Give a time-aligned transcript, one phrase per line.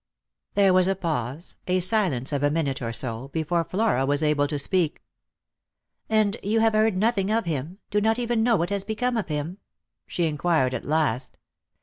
[0.55, 4.47] There was a pause, a silence of a minute or so, before Flora was able
[4.47, 5.03] to speak.
[6.09, 9.27] "And you have heard nothing of him— do not even know what has become of
[9.27, 9.59] him?"
[10.07, 11.37] she inquired at last.